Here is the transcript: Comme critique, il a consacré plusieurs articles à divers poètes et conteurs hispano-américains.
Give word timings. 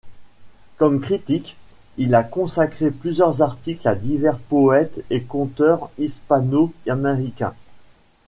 Comme 0.77 0.99
critique, 0.99 1.57
il 1.99 2.15
a 2.15 2.23
consacré 2.23 2.89
plusieurs 2.89 3.43
articles 3.43 3.87
à 3.87 3.93
divers 3.93 4.39
poètes 4.39 5.05
et 5.11 5.21
conteurs 5.21 5.91
hispano-américains. 5.99 7.53